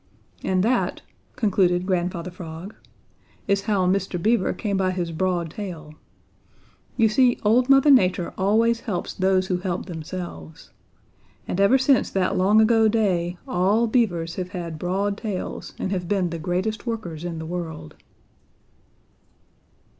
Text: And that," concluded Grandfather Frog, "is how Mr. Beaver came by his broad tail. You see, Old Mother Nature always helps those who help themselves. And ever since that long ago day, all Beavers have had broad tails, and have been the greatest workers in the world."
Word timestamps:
And 0.43 0.63
that," 0.63 1.03
concluded 1.35 1.85
Grandfather 1.85 2.31
Frog, 2.31 2.73
"is 3.47 3.61
how 3.65 3.85
Mr. 3.85 4.19
Beaver 4.19 4.51
came 4.51 4.75
by 4.75 4.89
his 4.89 5.11
broad 5.11 5.51
tail. 5.51 5.93
You 6.97 7.07
see, 7.07 7.37
Old 7.43 7.69
Mother 7.69 7.91
Nature 7.91 8.33
always 8.35 8.79
helps 8.79 9.13
those 9.13 9.45
who 9.45 9.57
help 9.57 9.85
themselves. 9.85 10.71
And 11.47 11.61
ever 11.61 11.77
since 11.77 12.09
that 12.09 12.35
long 12.35 12.59
ago 12.59 12.87
day, 12.87 13.37
all 13.47 13.85
Beavers 13.85 14.37
have 14.37 14.49
had 14.53 14.79
broad 14.79 15.19
tails, 15.19 15.75
and 15.77 15.91
have 15.91 16.07
been 16.07 16.31
the 16.31 16.39
greatest 16.39 16.87
workers 16.87 17.23
in 17.23 17.37
the 17.37 17.45
world." 17.45 17.93